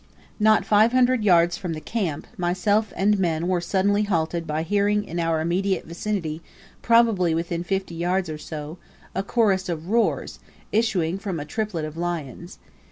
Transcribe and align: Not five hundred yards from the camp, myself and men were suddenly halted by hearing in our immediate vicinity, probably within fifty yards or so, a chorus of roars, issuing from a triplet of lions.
Not 0.39 0.65
five 0.65 0.93
hundred 0.93 1.23
yards 1.23 1.57
from 1.57 1.73
the 1.73 1.79
camp, 1.79 2.25
myself 2.35 2.91
and 2.95 3.19
men 3.19 3.47
were 3.47 3.61
suddenly 3.61 4.01
halted 4.01 4.47
by 4.47 4.63
hearing 4.63 5.03
in 5.03 5.19
our 5.19 5.39
immediate 5.41 5.85
vicinity, 5.85 6.41
probably 6.81 7.35
within 7.35 7.63
fifty 7.63 7.93
yards 7.93 8.27
or 8.27 8.39
so, 8.39 8.79
a 9.13 9.21
chorus 9.21 9.69
of 9.69 9.89
roars, 9.89 10.39
issuing 10.71 11.19
from 11.19 11.39
a 11.39 11.45
triplet 11.45 11.85
of 11.85 11.97
lions. 11.97 12.57